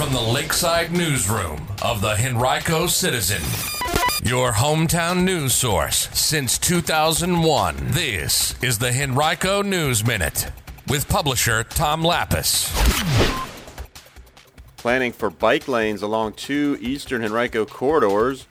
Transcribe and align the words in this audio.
from 0.00 0.14
the 0.14 0.20
Lakeside 0.32 0.92
Newsroom 0.92 1.60
of 1.82 2.00
the 2.00 2.16
Henrico 2.18 2.86
Citizen, 2.86 3.42
your 4.22 4.52
hometown 4.52 5.24
news 5.24 5.52
source 5.52 6.08
since 6.14 6.56
2001. 6.56 7.76
This 7.88 8.54
is 8.62 8.78
the 8.78 8.90
Henrico 8.90 9.60
News 9.60 10.02
Minute 10.02 10.50
with 10.88 11.06
publisher 11.06 11.64
Tom 11.64 12.02
Lappas. 12.02 12.72
Planning 14.78 15.12
for 15.12 15.28
bike 15.28 15.68
lanes 15.68 16.00
along 16.00 16.32
two 16.32 16.78
eastern 16.80 17.22
Henrico 17.22 17.66
corridors 17.66 18.46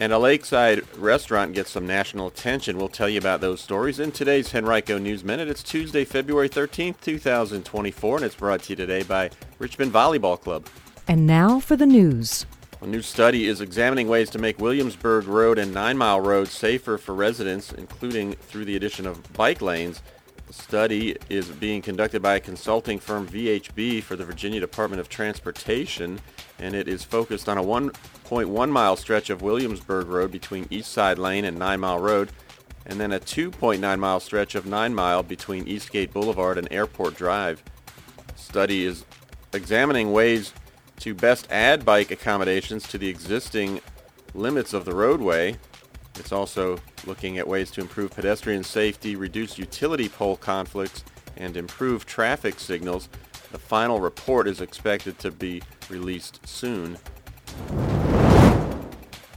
and 0.00 0.12
a 0.12 0.18
lakeside 0.18 0.82
restaurant 0.96 1.54
gets 1.54 1.70
some 1.70 1.86
national 1.86 2.26
attention. 2.26 2.76
We'll 2.76 2.88
tell 2.88 3.08
you 3.08 3.18
about 3.18 3.40
those 3.40 3.60
stories 3.60 4.00
in 4.00 4.10
today's 4.10 4.52
Henrico 4.52 4.98
News 4.98 5.22
Minute. 5.22 5.46
It's 5.46 5.62
Tuesday, 5.62 6.04
February 6.04 6.48
13th, 6.48 7.00
2024, 7.00 8.16
and 8.16 8.24
it's 8.24 8.34
brought 8.34 8.62
to 8.64 8.70
you 8.70 8.76
today 8.76 9.04
by 9.04 9.30
Richmond 9.60 9.92
Volleyball 9.92 10.40
Club. 10.40 10.66
And 11.10 11.26
now 11.26 11.58
for 11.58 11.74
the 11.74 11.86
news. 11.86 12.44
A 12.82 12.86
new 12.86 13.00
study 13.00 13.46
is 13.46 13.62
examining 13.62 14.08
ways 14.08 14.28
to 14.30 14.38
make 14.38 14.60
Williamsburg 14.60 15.26
Road 15.26 15.58
and 15.58 15.72
Nine 15.72 15.96
Mile 15.96 16.20
Road 16.20 16.48
safer 16.48 16.98
for 16.98 17.14
residents, 17.14 17.72
including 17.72 18.34
through 18.34 18.66
the 18.66 18.76
addition 18.76 19.06
of 19.06 19.32
bike 19.32 19.62
lanes. 19.62 20.02
The 20.46 20.52
study 20.52 21.16
is 21.30 21.48
being 21.48 21.80
conducted 21.80 22.20
by 22.20 22.36
a 22.36 22.40
consulting 22.40 22.98
firm 22.98 23.26
VHB 23.26 24.02
for 24.02 24.16
the 24.16 24.24
Virginia 24.26 24.60
Department 24.60 25.00
of 25.00 25.08
Transportation, 25.08 26.20
and 26.58 26.74
it 26.74 26.88
is 26.88 27.04
focused 27.04 27.48
on 27.48 27.56
a 27.56 27.62
1.1 27.62 28.70
mile 28.70 28.96
stretch 28.96 29.30
of 29.30 29.40
Williamsburg 29.40 30.08
Road 30.08 30.30
between 30.30 30.66
East 30.68 30.92
Side 30.92 31.18
Lane 31.18 31.46
and 31.46 31.58
Nine 31.58 31.80
Mile 31.80 32.00
Road, 32.00 32.32
and 32.84 33.00
then 33.00 33.12
a 33.12 33.20
2.9 33.20 33.98
mile 33.98 34.20
stretch 34.20 34.54
of 34.54 34.66
Nine 34.66 34.94
Mile 34.94 35.22
between 35.22 35.66
Eastgate 35.66 36.12
Boulevard 36.12 36.58
and 36.58 36.68
Airport 36.70 37.16
Drive. 37.16 37.64
The 38.26 38.38
study 38.38 38.84
is 38.84 39.06
examining 39.54 40.12
ways 40.12 40.52
to 40.98 41.14
best 41.14 41.46
add 41.50 41.84
bike 41.84 42.10
accommodations 42.10 42.86
to 42.88 42.98
the 42.98 43.08
existing 43.08 43.80
limits 44.34 44.72
of 44.72 44.84
the 44.84 44.94
roadway 44.94 45.56
it's 46.18 46.32
also 46.32 46.78
looking 47.06 47.38
at 47.38 47.46
ways 47.46 47.70
to 47.72 47.80
improve 47.80 48.10
pedestrian 48.10 48.64
safety, 48.64 49.14
reduce 49.14 49.58
utility 49.58 50.08
pole 50.08 50.36
conflicts, 50.36 51.04
and 51.36 51.56
improve 51.56 52.06
traffic 52.06 52.58
signals. 52.58 53.08
The 53.52 53.58
final 53.58 54.00
report 54.00 54.48
is 54.48 54.60
expected 54.60 55.18
to 55.20 55.30
be 55.30 55.62
released 55.88 56.46
soon. 56.46 56.98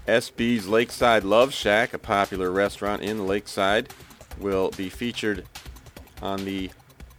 SB's 0.08 0.68
Lakeside 0.68 1.24
Love 1.24 1.54
Shack, 1.54 1.94
a 1.94 2.00
popular 2.00 2.52
restaurant 2.52 3.04
in 3.04 3.28
Lakeside, 3.28 3.94
will 4.40 4.72
be 4.72 4.90
featured 4.90 5.46
on 6.22 6.44
the 6.44 6.72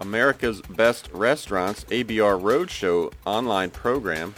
America's 0.03 0.61
Best 0.63 1.09
Restaurants 1.13 1.85
ABR 1.85 2.41
Roadshow 2.41 3.13
online 3.25 3.71
program. 3.71 4.35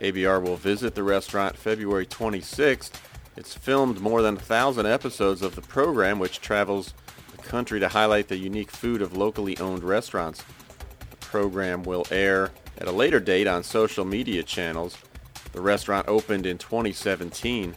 ABR 0.00 0.42
will 0.42 0.56
visit 0.56 0.96
the 0.96 1.04
restaurant 1.04 1.56
February 1.56 2.04
26th 2.04 2.90
it's 3.36 3.54
filmed 3.54 4.00
more 4.00 4.22
than 4.22 4.36
a 4.36 4.40
thousand 4.40 4.86
episodes 4.86 5.42
of 5.42 5.56
the 5.56 5.62
program, 5.62 6.18
which 6.18 6.40
travels 6.40 6.94
the 7.36 7.42
country 7.42 7.80
to 7.80 7.88
highlight 7.88 8.28
the 8.28 8.36
unique 8.36 8.70
food 8.70 9.02
of 9.02 9.16
locally 9.16 9.58
owned 9.58 9.82
restaurants. 9.82 10.44
The 11.10 11.16
program 11.16 11.82
will 11.82 12.06
air 12.10 12.52
at 12.78 12.86
a 12.86 12.92
later 12.92 13.18
date 13.18 13.48
on 13.48 13.64
social 13.64 14.04
media 14.04 14.44
channels. 14.44 14.96
The 15.52 15.60
restaurant 15.60 16.08
opened 16.08 16.46
in 16.46 16.58
2017. 16.58 17.74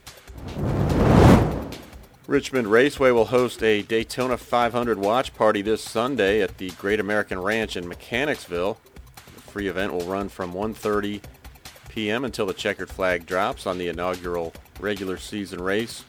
Richmond 2.28 2.67
Raceway 2.67 3.11
will 3.11 3.28
host 3.28 3.64
a 3.64 3.83
Daytona 3.83 4.38
500 4.38 4.97
watch 4.97 5.33
party 5.33 5.61
this 5.61 5.81
Sunday 5.81 6.42
at 6.42 6.58
the 6.58 6.72
Great 6.72 7.00
American 7.00 7.39
Ranch 7.39 7.78
in 7.78 7.88
Mechanicsville. 7.88 8.78
The 9.16 9.42
free 9.44 9.70
event 9.70 9.94
will 9.94 10.06
run 10.06 10.28
from 10.28 10.52
1:30 10.52 11.22
p.m. 11.88 12.25
until 12.25 12.45
the 12.45 12.53
checkered 12.53 12.89
flag 12.89 13.25
drops 13.25 13.66
on 13.66 13.78
the 13.78 13.88
inaugural 13.88 14.53
regular 14.81 15.16
season 15.16 15.64
race. 15.64 16.03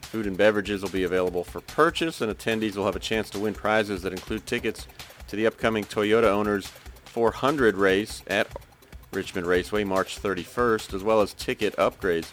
Food 0.00 0.26
and 0.26 0.38
beverages 0.38 0.80
will 0.80 0.88
be 0.88 1.04
available 1.04 1.44
for 1.44 1.60
purchase, 1.60 2.22
and 2.22 2.32
attendees 2.32 2.74
will 2.74 2.86
have 2.86 2.96
a 2.96 2.98
chance 2.98 3.28
to 3.28 3.38
win 3.38 3.52
prizes 3.52 4.00
that 4.00 4.14
include 4.14 4.46
tickets 4.46 4.86
to 5.26 5.36
the 5.36 5.46
upcoming 5.46 5.84
Toyota 5.84 6.28
Owners 6.28 6.68
400 7.04 7.76
race 7.76 8.22
at 8.26 8.48
Richmond 9.12 9.46
Raceway 9.46 9.84
March 9.84 10.18
31st, 10.18 10.94
as 10.94 11.04
well 11.04 11.20
as 11.20 11.34
ticket 11.34 11.76
upgrades. 11.76 12.32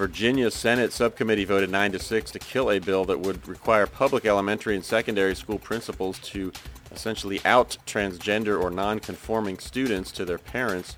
Virginia 0.00 0.50
Senate 0.50 0.94
subcommittee 0.94 1.44
voted 1.44 1.68
9 1.68 1.92
to 1.92 1.98
6 1.98 2.30
to 2.30 2.38
kill 2.38 2.70
a 2.70 2.78
bill 2.78 3.04
that 3.04 3.20
would 3.20 3.46
require 3.46 3.86
public 3.86 4.24
elementary 4.24 4.74
and 4.74 4.82
secondary 4.82 5.36
school 5.36 5.58
principals 5.58 6.18
to 6.20 6.50
essentially 6.90 7.38
out 7.44 7.76
transgender 7.86 8.58
or 8.58 8.70
non-conforming 8.70 9.58
students 9.58 10.10
to 10.10 10.24
their 10.24 10.38
parents. 10.38 10.96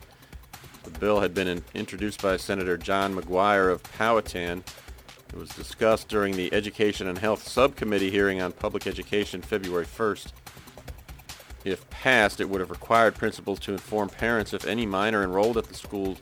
The 0.84 0.96
bill 1.00 1.18
had 1.18 1.34
been 1.34 1.48
in, 1.48 1.64
introduced 1.74 2.22
by 2.22 2.36
Senator 2.36 2.78
John 2.78 3.16
McGuire 3.16 3.72
of 3.72 3.82
Powhatan. 3.82 4.62
It 5.32 5.36
was 5.36 5.48
discussed 5.48 6.06
during 6.06 6.36
the 6.36 6.54
Education 6.54 7.08
and 7.08 7.18
Health 7.18 7.48
Subcommittee 7.48 8.12
hearing 8.12 8.40
on 8.40 8.52
public 8.52 8.86
education 8.86 9.42
February 9.42 9.84
1st. 9.84 10.30
If 11.64 11.90
passed, 11.90 12.40
it 12.40 12.48
would 12.48 12.60
have 12.60 12.70
required 12.70 13.16
principals 13.16 13.58
to 13.60 13.72
inform 13.72 14.10
parents 14.10 14.54
if 14.54 14.64
any 14.64 14.86
minor 14.86 15.24
enrolled 15.24 15.58
at 15.58 15.64
the 15.64 15.74
school 15.74 16.18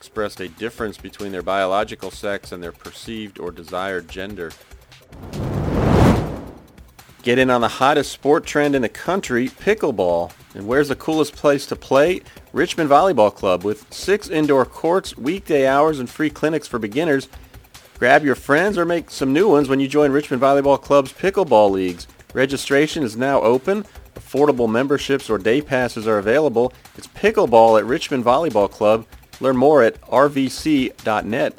expressed 0.00 0.40
a 0.40 0.48
difference 0.48 0.96
between 0.96 1.30
their 1.30 1.42
biological 1.42 2.10
sex 2.10 2.52
and 2.52 2.62
their 2.62 2.72
perceived 2.72 3.38
or 3.38 3.50
desired 3.50 4.08
gender. 4.08 4.50
Get 7.22 7.38
in 7.38 7.50
on 7.50 7.60
the 7.60 7.68
hottest 7.68 8.10
sport 8.10 8.46
trend 8.46 8.74
in 8.74 8.80
the 8.80 8.88
country, 8.88 9.48
pickleball. 9.48 10.32
And 10.54 10.66
where's 10.66 10.88
the 10.88 10.96
coolest 10.96 11.36
place 11.36 11.66
to 11.66 11.76
play? 11.76 12.22
Richmond 12.54 12.88
Volleyball 12.88 13.32
Club 13.34 13.62
with 13.62 13.92
six 13.92 14.30
indoor 14.30 14.64
courts, 14.64 15.18
weekday 15.18 15.66
hours, 15.66 15.98
and 15.98 16.08
free 16.08 16.30
clinics 16.30 16.66
for 16.66 16.78
beginners. 16.78 17.28
Grab 17.98 18.24
your 18.24 18.34
friends 18.34 18.78
or 18.78 18.86
make 18.86 19.10
some 19.10 19.34
new 19.34 19.50
ones 19.50 19.68
when 19.68 19.80
you 19.80 19.86
join 19.86 20.12
Richmond 20.12 20.40
Volleyball 20.40 20.80
Club's 20.80 21.12
pickleball 21.12 21.70
leagues. 21.72 22.06
Registration 22.32 23.02
is 23.02 23.18
now 23.18 23.42
open. 23.42 23.84
Affordable 24.14 24.70
memberships 24.70 25.28
or 25.28 25.36
day 25.36 25.60
passes 25.60 26.08
are 26.08 26.16
available. 26.16 26.72
It's 26.96 27.06
pickleball 27.08 27.78
at 27.78 27.84
Richmond 27.84 28.24
Volleyball 28.24 28.70
Club. 28.70 29.04
Learn 29.40 29.56
more 29.56 29.82
at 29.82 30.00
rvc.net. 30.02 31.54